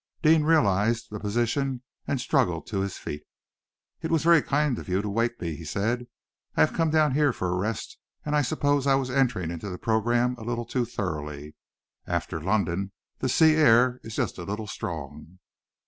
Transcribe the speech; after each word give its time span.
Deane 0.23 0.41
realized 0.43 1.11
the 1.11 1.19
position 1.19 1.83
and 2.07 2.19
struggled 2.19 2.65
to 2.65 2.79
his 2.79 2.97
feet. 2.97 3.21
"It 4.01 4.09
was 4.09 4.23
very 4.23 4.41
kind 4.41 4.79
of 4.79 4.89
you 4.89 4.99
to 4.99 5.07
wake 5.07 5.39
me," 5.39 5.55
he 5.55 5.63
said. 5.63 6.07
"I 6.57 6.61
have 6.61 6.73
come 6.73 6.89
down 6.89 7.13
here 7.13 7.31
for 7.31 7.49
a 7.49 7.55
rest, 7.55 7.99
and 8.25 8.35
I 8.35 8.41
suppose 8.41 8.87
I 8.87 8.95
was 8.95 9.11
entering 9.11 9.51
into 9.51 9.69
the 9.69 9.77
programme 9.77 10.37
a 10.39 10.43
little 10.43 10.65
too 10.65 10.85
thoroughly. 10.85 11.53
After 12.07 12.41
London, 12.41 12.93
the 13.19 13.29
sea 13.29 13.53
air 13.57 13.99
is 14.03 14.15
just 14.15 14.39
a 14.39 14.43
little 14.43 14.65
strong." 14.65 15.37